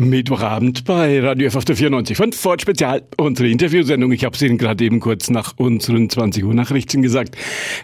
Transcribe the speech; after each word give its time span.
Mittwochabend 0.00 0.86
bei 0.86 1.20
Radio 1.20 1.48
F 1.48 1.56
auf 1.56 1.66
der 1.66 1.76
94 1.76 2.16
von 2.16 2.32
Ford 2.32 2.62
Spezial, 2.62 3.02
unsere 3.18 3.50
Interviewsendung. 3.50 4.12
Ich 4.12 4.24
habe 4.24 4.34
es 4.34 4.40
Ihnen 4.40 4.56
gerade 4.56 4.82
eben 4.82 4.98
kurz 4.98 5.28
nach 5.28 5.52
unseren 5.58 6.08
20 6.08 6.42
Uhr 6.44 6.54
Nachrichten 6.54 7.02
gesagt. 7.02 7.36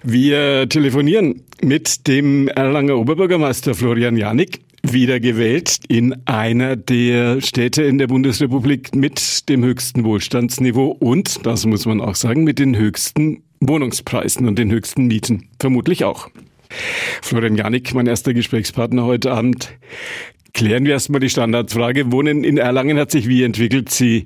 Wir 0.03 0.67
telefonieren 0.67 1.43
mit 1.63 2.07
dem 2.09 2.49
Erlanger 2.49 2.97
Oberbürgermeister 2.97 3.75
Florian 3.75 4.17
Janik, 4.17 4.61
wiedergewählt 4.83 5.77
in 5.89 6.17
einer 6.25 6.77
der 6.77 7.43
Städte 7.43 7.83
in 7.83 7.99
der 7.99 8.07
Bundesrepublik 8.07 8.95
mit 8.95 9.47
dem 9.51 9.63
höchsten 9.63 10.03
Wohlstandsniveau 10.05 10.97
und, 10.99 11.45
das 11.45 11.67
muss 11.67 11.85
man 11.85 12.01
auch 12.01 12.15
sagen, 12.15 12.45
mit 12.45 12.59
den 12.59 12.79
höchsten 12.79 13.43
Wohnungspreisen 13.61 14.49
und 14.49 14.59
den 14.59 14.71
höchsten 14.71 15.07
Mieten. 15.07 15.51
Vermutlich 15.61 16.05
auch. 16.05 16.31
Florian 17.21 17.57
Janik, 17.57 17.95
mein 17.95 18.07
erster 18.07 18.33
Gesprächspartner 18.33 19.05
heute 19.05 19.33
Abend. 19.33 19.77
Klären 20.57 20.87
wir 20.87 20.93
erstmal 20.93 21.21
die 21.21 21.29
Standardfrage. 21.29 22.11
Wohnen 22.13 22.43
in 22.43 22.57
Erlangen 22.57 22.99
hat 22.99 23.11
sich 23.11 23.29
wie 23.29 23.43
entwickelt? 23.43 23.91
Sie 23.91 24.25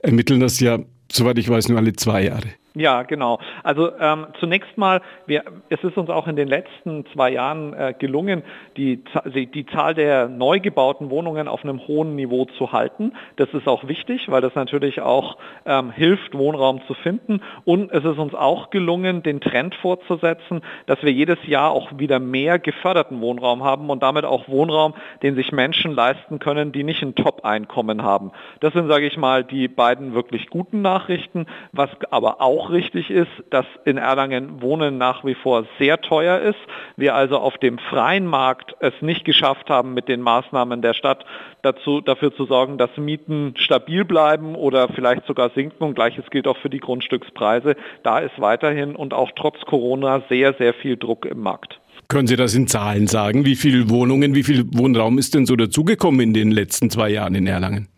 ermitteln 0.00 0.40
das 0.40 0.58
ja, 0.58 0.80
soweit 1.08 1.38
ich 1.38 1.48
weiß, 1.48 1.68
nur 1.68 1.78
alle 1.78 1.92
zwei 1.92 2.24
Jahre. 2.24 2.48
Ja, 2.78 3.02
genau. 3.02 3.40
Also 3.64 3.90
ähm, 3.98 4.28
zunächst 4.38 4.78
mal, 4.78 5.00
wir, 5.26 5.42
es 5.68 5.82
ist 5.82 5.96
uns 5.96 6.08
auch 6.10 6.28
in 6.28 6.36
den 6.36 6.46
letzten 6.46 7.04
zwei 7.06 7.30
Jahren 7.30 7.72
äh, 7.72 7.92
gelungen, 7.98 8.44
die, 8.76 9.02
die 9.34 9.66
Zahl 9.66 9.94
der 9.94 10.28
neu 10.28 10.60
gebauten 10.60 11.10
Wohnungen 11.10 11.48
auf 11.48 11.64
einem 11.64 11.88
hohen 11.88 12.14
Niveau 12.14 12.44
zu 12.44 12.70
halten. 12.70 13.14
Das 13.34 13.48
ist 13.52 13.66
auch 13.66 13.88
wichtig, 13.88 14.30
weil 14.30 14.42
das 14.42 14.54
natürlich 14.54 15.00
auch 15.00 15.38
ähm, 15.66 15.90
hilft, 15.90 16.38
Wohnraum 16.38 16.80
zu 16.86 16.94
finden. 16.94 17.40
Und 17.64 17.90
es 17.90 18.04
ist 18.04 18.16
uns 18.16 18.32
auch 18.36 18.70
gelungen, 18.70 19.24
den 19.24 19.40
Trend 19.40 19.74
fortzusetzen, 19.74 20.60
dass 20.86 21.02
wir 21.02 21.10
jedes 21.10 21.44
Jahr 21.48 21.72
auch 21.72 21.98
wieder 21.98 22.20
mehr 22.20 22.60
geförderten 22.60 23.20
Wohnraum 23.20 23.64
haben 23.64 23.90
und 23.90 24.04
damit 24.04 24.24
auch 24.24 24.46
Wohnraum, 24.46 24.94
den 25.24 25.34
sich 25.34 25.50
Menschen 25.50 25.90
leisten 25.90 26.38
können, 26.38 26.70
die 26.70 26.84
nicht 26.84 27.02
ein 27.02 27.16
Top-Einkommen 27.16 28.04
haben. 28.04 28.30
Das 28.60 28.72
sind, 28.72 28.86
sage 28.86 29.08
ich 29.08 29.16
mal, 29.16 29.42
die 29.42 29.66
beiden 29.66 30.14
wirklich 30.14 30.48
guten 30.48 30.80
Nachrichten. 30.80 31.46
Was 31.72 31.90
aber 32.12 32.40
auch 32.40 32.67
richtig 32.70 33.10
ist, 33.10 33.30
dass 33.50 33.66
in 33.84 33.96
Erlangen 33.96 34.62
Wohnen 34.62 34.98
nach 34.98 35.24
wie 35.24 35.34
vor 35.34 35.64
sehr 35.78 36.00
teuer 36.00 36.40
ist. 36.40 36.58
Wir 36.96 37.14
also 37.14 37.38
auf 37.38 37.58
dem 37.58 37.78
freien 37.78 38.26
Markt 38.26 38.74
es 38.80 38.94
nicht 39.00 39.24
geschafft 39.24 39.70
haben, 39.70 39.94
mit 39.94 40.08
den 40.08 40.20
Maßnahmen 40.20 40.82
der 40.82 40.94
Stadt 40.94 41.24
dazu, 41.62 42.00
dafür 42.00 42.34
zu 42.34 42.44
sorgen, 42.46 42.78
dass 42.78 42.90
Mieten 42.96 43.54
stabil 43.56 44.04
bleiben 44.04 44.54
oder 44.54 44.88
vielleicht 44.88 45.26
sogar 45.26 45.50
sinken. 45.50 45.82
Und 45.82 45.94
gleiches 45.94 46.24
gilt 46.30 46.46
auch 46.46 46.56
für 46.58 46.70
die 46.70 46.80
Grundstückspreise. 46.80 47.76
Da 48.02 48.18
ist 48.18 48.40
weiterhin 48.40 48.96
und 48.96 49.14
auch 49.14 49.30
trotz 49.34 49.60
Corona 49.62 50.22
sehr, 50.28 50.54
sehr 50.54 50.74
viel 50.74 50.96
Druck 50.96 51.26
im 51.26 51.40
Markt. 51.40 51.80
Können 52.08 52.26
Sie 52.26 52.36
das 52.36 52.54
in 52.54 52.66
Zahlen 52.66 53.06
sagen? 53.06 53.44
Wie 53.44 53.56
viele 53.56 53.90
Wohnungen, 53.90 54.34
wie 54.34 54.42
viel 54.42 54.64
Wohnraum 54.72 55.18
ist 55.18 55.34
denn 55.34 55.44
so 55.44 55.56
dazugekommen 55.56 56.20
in 56.20 56.32
den 56.32 56.50
letzten 56.50 56.88
zwei 56.88 57.10
Jahren 57.10 57.34
in 57.34 57.46
Erlangen? 57.46 57.88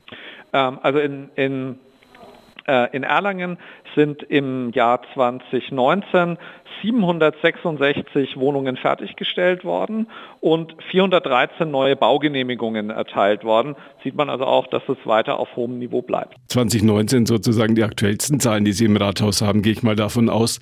Ähm, 0.53 0.79
also 0.83 0.99
in, 0.99 1.29
in 1.37 1.79
äh, 2.67 2.97
in 2.97 3.03
Erlangen 3.03 3.59
sind 3.95 4.23
im 4.23 4.71
Jahr 4.73 5.01
2019 5.15 6.39
766 6.83 8.37
Wohnungen 8.37 8.77
fertiggestellt 8.77 9.65
worden 9.65 10.09
und 10.41 10.75
413 10.91 11.71
neue 11.71 11.97
Baugenehmigungen 11.97 12.91
erteilt 12.91 13.45
worden. 13.45 13.77
Sieht 14.03 14.15
man 14.15 14.31
also 14.31 14.45
auch, 14.45 14.67
dass 14.69 14.83
es 14.89 14.99
weiter 15.05 15.39
auf 15.39 15.57
hohem 15.57 15.79
Niveau 15.79 16.03
bleibt. 16.03 16.37
2019 16.49 17.27
sozusagen 17.27 17.75
die 17.75 17.85
aktuellsten 17.85 18.41
Zahlen, 18.41 18.65
die 18.65 18.73
Sie 18.73 18.85
im 18.85 18.97
Rathaus 18.97 19.43
haben, 19.43 19.63
gehe 19.63 19.73
ich 19.73 19.83
mal 19.83 19.97
davon 19.97 20.29
aus. 20.29 20.61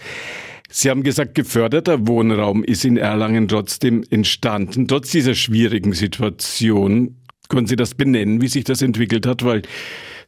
Sie 0.70 0.90
haben 0.90 1.02
gesagt, 1.02 1.34
geförderter 1.34 2.06
Wohnraum 2.06 2.62
ist 2.62 2.84
in 2.84 2.98
Erlangen 2.98 3.48
trotzdem 3.48 4.04
entstanden, 4.10 4.86
trotz 4.86 5.10
dieser 5.10 5.34
schwierigen 5.34 5.92
Situation. 5.94 7.16
Können 7.48 7.66
Sie 7.66 7.76
das 7.76 7.94
benennen, 7.94 8.42
wie 8.42 8.48
sich 8.48 8.64
das 8.64 8.82
entwickelt 8.82 9.26
hat? 9.26 9.42
Weil 9.42 9.62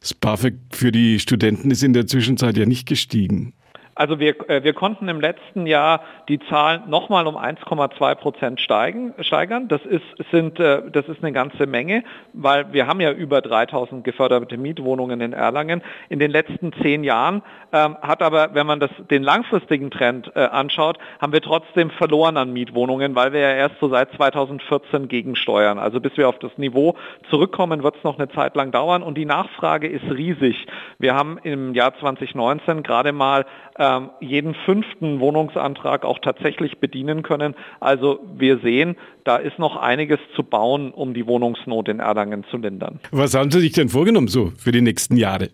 das 0.01 0.15
BAföG 0.15 0.55
für 0.71 0.91
die 0.91 1.19
Studenten 1.19 1.71
ist 1.71 1.83
in 1.83 1.93
der 1.93 2.07
Zwischenzeit 2.07 2.57
ja 2.57 2.65
nicht 2.65 2.87
gestiegen. 2.87 3.53
Also 4.01 4.19
wir, 4.19 4.49
äh, 4.49 4.63
wir 4.63 4.73
konnten 4.73 5.07
im 5.09 5.21
letzten 5.21 5.67
Jahr 5.67 6.01
die 6.27 6.39
Zahlen 6.39 6.89
nochmal 6.89 7.27
um 7.27 7.37
1,2 7.37 8.15
Prozent 8.15 8.59
steigen, 8.59 9.13
steigern. 9.19 9.67
Das 9.67 9.85
ist, 9.85 10.01
sind, 10.31 10.59
äh, 10.59 10.81
das 10.91 11.07
ist 11.07 11.21
eine 11.21 11.31
ganze 11.31 11.67
Menge, 11.67 12.03
weil 12.33 12.73
wir 12.73 12.87
haben 12.87 12.99
ja 12.99 13.11
über 13.11 13.41
3000 13.41 14.03
geförderte 14.03 14.57
Mietwohnungen 14.57 15.21
in 15.21 15.33
Erlangen. 15.33 15.83
In 16.09 16.17
den 16.17 16.31
letzten 16.31 16.73
zehn 16.81 17.03
Jahren 17.03 17.43
ähm, 17.71 17.95
hat 18.01 18.23
aber, 18.23 18.55
wenn 18.55 18.65
man 18.65 18.79
das, 18.79 18.89
den 19.11 19.21
langfristigen 19.21 19.91
Trend 19.91 20.31
äh, 20.35 20.45
anschaut, 20.45 20.97
haben 21.21 21.31
wir 21.31 21.41
trotzdem 21.41 21.91
verloren 21.91 22.37
an 22.37 22.51
Mietwohnungen, 22.53 23.13
weil 23.13 23.33
wir 23.33 23.41
ja 23.41 23.51
erst 23.51 23.75
so 23.79 23.87
seit 23.87 24.11
2014 24.13 25.09
gegensteuern. 25.09 25.77
Also 25.77 26.01
bis 26.01 26.17
wir 26.17 26.27
auf 26.27 26.39
das 26.39 26.57
Niveau 26.57 26.95
zurückkommen, 27.29 27.83
wird 27.83 27.97
es 27.97 28.03
noch 28.03 28.17
eine 28.17 28.29
Zeit 28.29 28.55
lang 28.55 28.71
dauern 28.71 29.03
und 29.03 29.15
die 29.15 29.25
Nachfrage 29.25 29.87
ist 29.87 30.09
riesig. 30.09 30.65
Wir 30.97 31.13
haben 31.13 31.37
im 31.43 31.75
Jahr 31.75 31.93
2019 31.99 32.81
gerade 32.81 33.11
mal 33.11 33.45
ähm, 33.91 34.09
jeden 34.19 34.55
fünften 34.65 35.19
Wohnungsantrag 35.19 36.05
auch 36.05 36.19
tatsächlich 36.19 36.79
bedienen 36.79 37.23
können. 37.23 37.55
Also 37.79 38.19
wir 38.37 38.59
sehen, 38.59 38.95
da 39.23 39.37
ist 39.37 39.59
noch 39.59 39.75
einiges 39.75 40.19
zu 40.35 40.43
bauen, 40.43 40.91
um 40.91 41.13
die 41.13 41.27
Wohnungsnot 41.27 41.89
in 41.89 41.99
Erlangen 41.99 42.43
zu 42.49 42.57
lindern. 42.57 42.99
Was 43.11 43.33
haben 43.33 43.51
Sie 43.51 43.59
sich 43.59 43.73
denn 43.73 43.89
vorgenommen 43.89 44.27
so 44.27 44.51
für 44.57 44.71
die 44.71 44.81
nächsten 44.81 45.17
Jahre? 45.17 45.49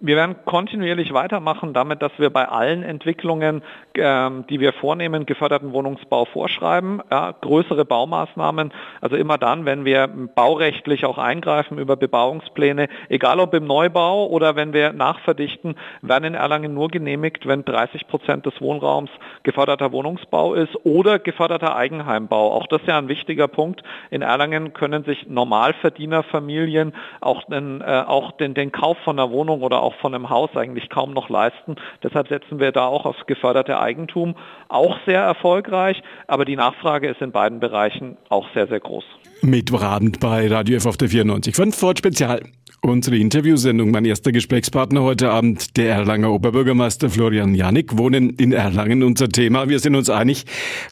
Wir 0.00 0.16
werden 0.16 0.34
kontinuierlich 0.44 1.14
weitermachen 1.14 1.72
damit, 1.72 2.02
dass 2.02 2.10
wir 2.18 2.28
bei 2.28 2.48
allen 2.48 2.82
Entwicklungen, 2.82 3.62
ähm, 3.94 4.44
die 4.50 4.58
wir 4.58 4.72
vornehmen, 4.72 5.24
geförderten 5.24 5.72
Wohnungsbau 5.72 6.24
vorschreiben, 6.24 7.00
ja, 7.12 7.30
größere 7.30 7.84
Baumaßnahmen, 7.84 8.72
also 9.00 9.14
immer 9.14 9.38
dann, 9.38 9.66
wenn 9.66 9.84
wir 9.84 10.08
baurechtlich 10.08 11.06
auch 11.06 11.16
eingreifen 11.16 11.78
über 11.78 11.94
Bebauungspläne, 11.94 12.88
egal 13.08 13.38
ob 13.38 13.54
im 13.54 13.68
Neubau 13.68 14.26
oder 14.26 14.56
wenn 14.56 14.72
wir 14.72 14.92
nachverdichten, 14.92 15.76
werden 16.02 16.24
in 16.24 16.34
Erlangen 16.34 16.74
nur 16.74 16.88
genehmigt, 16.88 17.46
wenn 17.46 17.64
30 17.64 18.08
Prozent 18.08 18.46
des 18.46 18.60
Wohnraums 18.60 19.10
geförderter 19.44 19.92
Wohnungsbau 19.92 20.54
ist 20.54 20.74
oder 20.82 21.20
geförderter 21.20 21.76
Eigenheimbau. 21.76 22.50
Auch 22.50 22.66
das 22.66 22.80
ist 22.80 22.88
ja 22.88 22.98
ein 22.98 23.06
wichtiger 23.06 23.46
Punkt. 23.46 23.84
In 24.10 24.22
Erlangen 24.22 24.72
können 24.72 25.04
sich 25.04 25.28
Normalverdienerfamilien 25.28 26.94
auch 27.20 27.44
den, 27.44 27.80
äh, 27.80 28.02
auch 28.04 28.32
den, 28.32 28.54
den 28.54 28.72
Kauf 28.72 28.98
von 29.04 29.20
einer 29.20 29.30
Wohnung 29.30 29.62
oder 29.62 29.83
auch 29.84 29.94
von 30.00 30.14
einem 30.14 30.30
Haus 30.30 30.50
eigentlich 30.56 30.88
kaum 30.88 31.12
noch 31.12 31.28
leisten. 31.28 31.76
Deshalb 32.02 32.28
setzen 32.28 32.58
wir 32.58 32.72
da 32.72 32.86
auch 32.86 33.04
aufs 33.04 33.26
geförderte 33.26 33.78
Eigentum. 33.78 34.34
Auch 34.68 34.96
sehr 35.06 35.20
erfolgreich, 35.20 36.02
aber 36.26 36.44
die 36.44 36.56
Nachfrage 36.56 37.08
ist 37.08 37.20
in 37.20 37.30
beiden 37.30 37.60
Bereichen 37.60 38.16
auch 38.28 38.46
sehr, 38.54 38.66
sehr 38.66 38.80
groß. 38.80 39.04
Mittwochabend 39.42 40.20
bei 40.20 40.48
Radio 40.48 40.78
F 40.78 40.86
auf 40.86 40.96
der 40.96 41.08
94 41.08 41.54
von 41.54 41.70
Ford 41.70 41.98
Spezial. 41.98 42.40
Unsere 42.80 43.16
Interviewsendung, 43.16 43.90
mein 43.90 44.04
erster 44.04 44.30
Gesprächspartner 44.30 45.02
heute 45.02 45.30
Abend, 45.30 45.76
der 45.78 45.94
Erlanger 45.94 46.30
Oberbürgermeister 46.32 47.08
Florian 47.08 47.54
Janik. 47.54 47.96
Wohnen 47.96 48.30
in 48.30 48.52
Erlangen, 48.52 49.02
unser 49.02 49.28
Thema. 49.28 49.68
Wir 49.70 49.78
sind 49.78 49.94
uns 49.94 50.10
einig, 50.10 50.44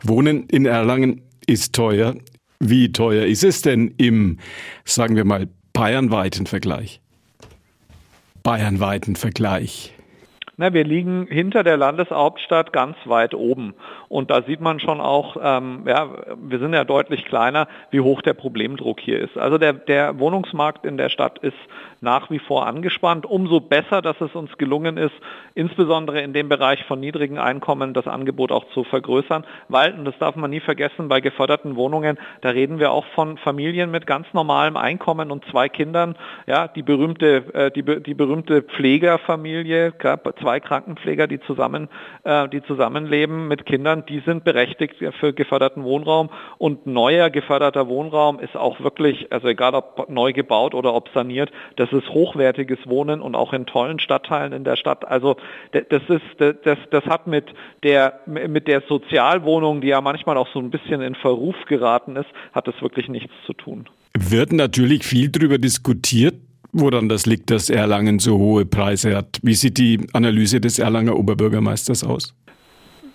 Wohnen 0.02 0.46
in 0.48 0.64
Erlangen 0.64 1.22
ist 1.46 1.74
teuer. 1.74 2.14
Wie 2.60 2.92
teuer 2.92 3.26
ist 3.26 3.44
es 3.44 3.60
denn 3.60 3.92
im, 3.98 4.38
sagen 4.84 5.16
wir 5.16 5.24
mal, 5.24 5.48
bayernweiten 5.72 6.46
Vergleich? 6.46 7.02
Bayernweiten 8.42 9.16
Vergleich? 9.16 9.94
Na, 10.58 10.74
wir 10.74 10.84
liegen 10.84 11.26
hinter 11.30 11.64
der 11.64 11.78
Landeshauptstadt 11.78 12.74
ganz 12.74 12.94
weit 13.06 13.34
oben. 13.34 13.72
Und 14.10 14.30
da 14.30 14.42
sieht 14.42 14.60
man 14.60 14.80
schon 14.80 15.00
auch, 15.00 15.38
ähm, 15.42 15.84
ja, 15.86 16.10
wir 16.36 16.58
sind 16.58 16.74
ja 16.74 16.84
deutlich 16.84 17.24
kleiner, 17.24 17.68
wie 17.90 18.00
hoch 18.00 18.20
der 18.20 18.34
Problemdruck 18.34 19.00
hier 19.00 19.18
ist. 19.18 19.38
Also 19.38 19.56
der, 19.56 19.72
der 19.72 20.18
Wohnungsmarkt 20.18 20.84
in 20.84 20.98
der 20.98 21.08
Stadt 21.08 21.38
ist 21.38 21.56
nach 22.02 22.28
wie 22.30 22.38
vor 22.38 22.66
angespannt. 22.66 23.24
Umso 23.24 23.60
besser, 23.60 24.02
dass 24.02 24.20
es 24.20 24.34
uns 24.34 24.58
gelungen 24.58 24.98
ist, 24.98 25.14
insbesondere 25.54 26.20
in 26.20 26.34
dem 26.34 26.50
Bereich 26.50 26.84
von 26.84 27.00
niedrigen 27.00 27.38
Einkommen 27.38 27.94
das 27.94 28.06
Angebot 28.06 28.52
auch 28.52 28.66
zu 28.74 28.84
vergrößern. 28.84 29.44
Weil, 29.68 29.94
und 29.94 30.04
das 30.04 30.18
darf 30.18 30.36
man 30.36 30.50
nie 30.50 30.60
vergessen, 30.60 31.08
bei 31.08 31.22
geförderten 31.22 31.76
Wohnungen, 31.76 32.18
da 32.42 32.50
reden 32.50 32.78
wir 32.78 32.92
auch 32.92 33.06
von 33.14 33.38
Familien 33.38 33.90
mit 33.90 34.06
ganz 34.06 34.26
normalem 34.34 34.76
Einkommen 34.76 35.30
und 35.30 35.46
zwei 35.46 35.70
Kindern. 35.70 36.14
Ja, 36.46 36.68
die 36.68 36.82
berühmte, 36.82 37.54
äh, 37.54 37.70
die, 37.70 38.02
die 38.02 38.14
berühmte 38.14 38.60
Pflegerfamilie, 38.60 39.94
zwei 40.42 40.51
Krankenpfleger, 40.60 41.26
die 41.26 41.40
zusammen, 41.40 41.88
äh, 42.24 42.48
die 42.48 42.62
zusammenleben 42.62 43.48
mit 43.48 43.66
Kindern 43.66 44.04
die 44.08 44.20
sind 44.20 44.44
berechtigt 44.44 44.96
für 45.20 45.32
geförderten 45.32 45.84
Wohnraum 45.84 46.30
und 46.58 46.86
neuer 46.86 47.30
geförderter 47.30 47.88
Wohnraum 47.88 48.38
ist 48.38 48.56
auch 48.56 48.80
wirklich, 48.80 49.32
also 49.32 49.48
egal 49.48 49.74
ob 49.74 50.08
neu 50.08 50.32
gebaut 50.32 50.74
oder 50.74 50.94
ob 50.94 51.08
saniert, 51.14 51.50
das 51.76 51.92
ist 51.92 52.08
hochwertiges 52.08 52.78
Wohnen 52.86 53.20
und 53.20 53.34
auch 53.34 53.52
in 53.52 53.66
tollen 53.66 53.98
Stadtteilen 53.98 54.52
in 54.52 54.64
der 54.64 54.76
Stadt. 54.76 55.06
Also 55.06 55.36
das 55.72 56.02
ist, 56.08 56.22
das, 56.64 56.78
das 56.90 57.04
hat 57.06 57.26
mit 57.26 57.46
der, 57.82 58.20
mit 58.26 58.68
der 58.68 58.82
Sozialwohnung, 58.88 59.80
die 59.80 59.88
ja 59.88 60.00
manchmal 60.00 60.36
auch 60.36 60.48
so 60.52 60.58
ein 60.58 60.70
bisschen 60.70 61.00
in 61.00 61.14
Verruf 61.14 61.56
geraten 61.66 62.16
ist, 62.16 62.28
hat 62.52 62.68
das 62.68 62.80
wirklich 62.82 63.08
nichts 63.08 63.32
zu 63.46 63.52
tun. 63.52 63.88
Wird 64.18 64.52
natürlich 64.52 65.04
viel 65.04 65.30
darüber 65.30 65.58
diskutiert, 65.58 66.34
woran 66.72 67.08
das 67.08 67.26
liegt, 67.26 67.50
dass 67.50 67.70
Erlangen 67.70 68.18
so 68.18 68.38
hohe 68.38 68.64
Preise 68.64 69.16
hat. 69.16 69.38
Wie 69.42 69.54
sieht 69.54 69.78
die 69.78 70.06
Analyse 70.12 70.60
des 70.60 70.78
Erlanger 70.78 71.16
Oberbürgermeisters 71.16 72.04
aus? 72.04 72.34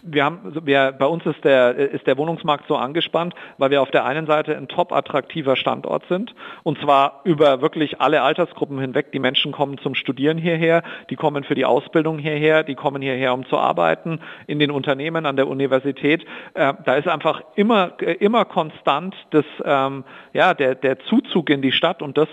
wir 0.09 0.23
haben, 0.23 0.39
wir, 0.65 0.93
bei 0.97 1.05
uns 1.05 1.25
ist 1.25 1.43
der, 1.43 1.75
ist 1.75 2.07
der 2.07 2.17
Wohnungsmarkt 2.17 2.65
so 2.67 2.75
angespannt, 2.75 3.33
weil 3.57 3.71
wir 3.71 3.81
auf 3.81 3.91
der 3.91 4.05
einen 4.05 4.25
Seite 4.25 4.55
ein 4.55 4.67
top 4.67 4.91
attraktiver 4.91 5.55
Standort 5.55 6.03
sind 6.07 6.33
und 6.63 6.79
zwar 6.79 7.21
über 7.23 7.61
wirklich 7.61 7.99
alle 7.99 8.21
Altersgruppen 8.21 8.79
hinweg. 8.79 9.11
Die 9.11 9.19
Menschen 9.19 9.51
kommen 9.51 9.77
zum 9.79 9.95
Studieren 9.95 10.37
hierher, 10.37 10.83
die 11.09 11.15
kommen 11.15 11.43
für 11.43 11.55
die 11.55 11.65
Ausbildung 11.65 12.19
hierher, 12.19 12.63
die 12.63 12.75
kommen 12.75 13.01
hierher, 13.01 13.33
um 13.33 13.45
zu 13.45 13.57
arbeiten 13.57 14.19
in 14.47 14.59
den 14.59 14.71
Unternehmen, 14.71 15.25
an 15.25 15.35
der 15.35 15.47
Universität. 15.47 16.25
Äh, 16.53 16.73
da 16.85 16.95
ist 16.95 17.07
einfach 17.07 17.41
immer, 17.55 17.99
immer 18.19 18.45
konstant 18.45 19.15
das, 19.31 19.45
ähm, 19.63 20.03
ja, 20.33 20.53
der, 20.53 20.75
der 20.75 20.99
Zuzug 20.99 21.49
in 21.49 21.61
die 21.61 21.71
Stadt 21.71 22.01
und 22.01 22.17
das 22.17 22.29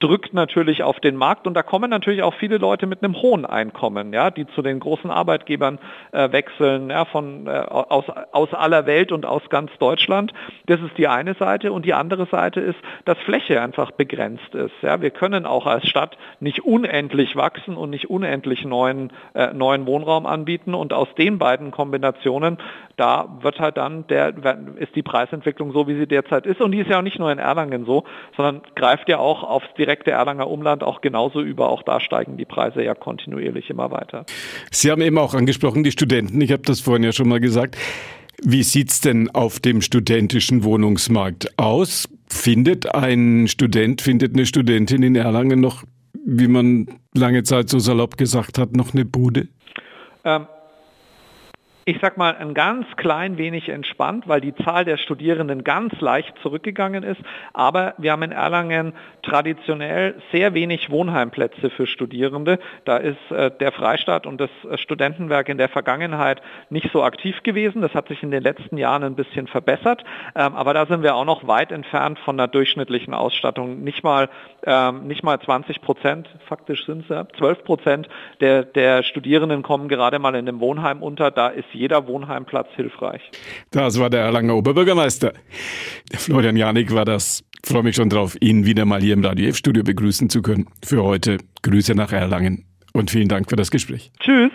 drückt 0.00 0.34
natürlich 0.34 0.82
auf 0.82 1.00
den 1.00 1.16
Markt 1.16 1.46
und 1.46 1.54
da 1.54 1.62
kommen 1.62 1.90
natürlich 1.90 2.22
auch 2.22 2.34
viele 2.34 2.58
Leute 2.58 2.86
mit 2.86 3.02
einem 3.02 3.16
hohen 3.20 3.46
Einkommen, 3.46 4.12
ja, 4.12 4.30
die 4.30 4.46
zu 4.48 4.62
den 4.62 4.80
großen 4.80 5.10
Arbeitgebern 5.10 5.78
äh, 6.12 6.30
wechseln, 6.32 6.90
ja, 6.90 7.04
von 7.04 7.46
äh, 7.46 7.50
aus, 7.50 8.04
aus 8.32 8.52
aller 8.52 8.86
Welt 8.86 9.12
und 9.12 9.24
aus 9.24 9.42
ganz 9.48 9.70
Deutschland. 9.78 10.32
Das 10.66 10.80
ist 10.80 10.98
die 10.98 11.08
eine 11.08 11.34
Seite 11.34 11.72
und 11.72 11.86
die 11.86 11.94
andere 11.94 12.26
Seite 12.26 12.60
ist, 12.60 12.78
dass 13.04 13.18
Fläche 13.18 13.60
einfach 13.60 13.90
begrenzt 13.92 14.54
ist. 14.54 14.74
Ja, 14.82 15.00
wir 15.00 15.10
können 15.10 15.46
auch 15.46 15.66
als 15.66 15.86
Stadt 15.88 16.18
nicht 16.40 16.64
unendlich 16.64 17.36
wachsen 17.36 17.76
und 17.76 17.90
nicht 17.90 18.10
unendlich 18.10 18.64
neuen 18.64 19.12
äh, 19.34 19.52
neuen 19.52 19.86
Wohnraum 19.86 20.26
anbieten 20.26 20.74
und 20.74 20.92
aus 20.92 21.08
den 21.16 21.38
beiden 21.38 21.70
Kombinationen 21.70 22.58
da 22.96 23.28
wird 23.40 23.60
halt 23.60 23.76
dann 23.76 24.06
der 24.06 24.34
ist 24.76 24.94
die 24.96 25.02
Preisentwicklung 25.02 25.72
so, 25.72 25.86
wie 25.86 25.96
sie 25.96 26.06
derzeit 26.06 26.46
ist 26.46 26.60
und 26.60 26.72
die 26.72 26.78
ist 26.78 26.90
ja 26.90 26.98
auch 26.98 27.02
nicht 27.02 27.18
nur 27.18 27.30
in 27.30 27.38
Erlangen 27.38 27.84
so, 27.84 28.04
sondern 28.36 28.62
greift 28.74 29.08
ja 29.08 29.18
auch 29.18 29.42
aufs 29.42 29.68
direkte 29.86 30.10
Erlanger 30.10 30.48
Umland 30.48 30.82
auch 30.82 31.00
genauso 31.00 31.40
über. 31.40 31.70
Auch 31.70 31.82
da 31.82 32.00
steigen 32.00 32.36
die 32.36 32.44
Preise 32.44 32.82
ja 32.82 32.94
kontinuierlich 32.94 33.70
immer 33.70 33.90
weiter. 33.90 34.26
Sie 34.70 34.90
haben 34.90 35.00
eben 35.00 35.18
auch 35.18 35.34
angesprochen, 35.34 35.84
die 35.84 35.92
Studenten. 35.92 36.40
Ich 36.40 36.52
habe 36.52 36.62
das 36.62 36.80
vorhin 36.80 37.04
ja 37.04 37.12
schon 37.12 37.28
mal 37.28 37.40
gesagt. 37.40 37.76
Wie 38.42 38.62
sieht's 38.62 39.00
denn 39.00 39.30
auf 39.30 39.60
dem 39.60 39.80
studentischen 39.80 40.64
Wohnungsmarkt 40.64 41.58
aus? 41.58 42.08
Findet 42.28 42.94
ein 42.94 43.48
Student, 43.48 44.02
findet 44.02 44.34
eine 44.34 44.44
Studentin 44.44 45.02
in 45.02 45.14
Erlangen 45.14 45.60
noch, 45.60 45.84
wie 46.24 46.48
man 46.48 46.86
lange 47.14 47.44
Zeit 47.44 47.70
so 47.70 47.78
salopp 47.78 48.16
gesagt 48.16 48.58
hat, 48.58 48.76
noch 48.76 48.92
eine 48.92 49.04
Bude? 49.04 49.48
Ähm, 50.24 50.46
ich 51.88 51.98
sag 52.02 52.16
mal, 52.16 52.34
ein 52.36 52.52
ganz 52.52 52.84
klein 52.96 53.38
wenig 53.38 53.68
entspannt, 53.68 54.26
weil 54.26 54.40
die 54.40 54.56
Zahl 54.56 54.84
der 54.84 54.96
Studierenden 54.96 55.62
ganz 55.62 56.00
leicht 56.00 56.34
zurückgegangen 56.42 57.04
ist. 57.04 57.20
Aber 57.52 57.94
wir 57.96 58.10
haben 58.10 58.24
in 58.24 58.32
Erlangen 58.32 58.92
traditionell 59.22 60.16
sehr 60.32 60.52
wenig 60.52 60.90
Wohnheimplätze 60.90 61.70
für 61.70 61.86
Studierende. 61.86 62.58
Da 62.84 62.96
ist 62.96 63.30
äh, 63.30 63.52
der 63.60 63.70
Freistaat 63.70 64.26
und 64.26 64.40
das 64.40 64.50
Studentenwerk 64.80 65.48
in 65.48 65.58
der 65.58 65.68
Vergangenheit 65.68 66.42
nicht 66.70 66.90
so 66.92 67.04
aktiv 67.04 67.44
gewesen. 67.44 67.82
Das 67.82 67.94
hat 67.94 68.08
sich 68.08 68.20
in 68.20 68.32
den 68.32 68.42
letzten 68.42 68.78
Jahren 68.78 69.04
ein 69.04 69.14
bisschen 69.14 69.46
verbessert. 69.46 70.02
Ähm, 70.34 70.56
aber 70.56 70.74
da 70.74 70.86
sind 70.86 71.04
wir 71.04 71.14
auch 71.14 71.24
noch 71.24 71.46
weit 71.46 71.70
entfernt 71.70 72.18
von 72.18 72.34
einer 72.34 72.48
durchschnittlichen 72.48 73.14
Ausstattung. 73.14 73.84
Nicht 73.84 74.02
mal, 74.02 74.28
ähm, 74.64 75.06
nicht 75.06 75.22
mal 75.22 75.40
20 75.40 75.80
Prozent, 75.82 76.28
faktisch 76.48 76.84
sind 76.84 77.04
es 77.04 77.10
ja, 77.10 77.28
12 77.38 77.62
Prozent 77.62 78.08
der, 78.40 78.64
der 78.64 79.04
Studierenden 79.04 79.62
kommen 79.62 79.86
gerade 79.86 80.18
mal 80.18 80.34
in 80.34 80.48
einem 80.48 80.58
Wohnheim 80.58 81.00
unter. 81.00 81.30
Da 81.30 81.46
ist 81.46 81.75
jeder 81.76 82.06
Wohnheimplatz 82.06 82.68
hilfreich. 82.74 83.22
Das 83.70 83.98
war 84.00 84.10
der 84.10 84.22
Erlanger 84.22 84.56
Oberbürgermeister. 84.56 85.32
Florian 86.12 86.56
Janik 86.56 86.94
war 86.94 87.04
das. 87.04 87.44
Ich 87.62 87.72
freue 87.72 87.82
mich 87.82 87.96
schon 87.96 88.10
drauf, 88.10 88.36
ihn 88.40 88.64
wieder 88.64 88.84
mal 88.84 89.00
hier 89.00 89.14
im 89.14 89.24
Radio 89.24 89.48
F-Studio 89.48 89.82
begrüßen 89.82 90.30
zu 90.30 90.42
können. 90.42 90.66
Für 90.84 91.02
heute 91.02 91.38
Grüße 91.62 91.94
nach 91.94 92.12
Erlangen 92.12 92.64
und 92.92 93.10
vielen 93.10 93.28
Dank 93.28 93.50
für 93.50 93.56
das 93.56 93.70
Gespräch. 93.70 94.12
Tschüss. 94.20 94.52